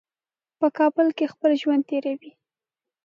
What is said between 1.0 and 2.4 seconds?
کې خپل ژوند تېروي.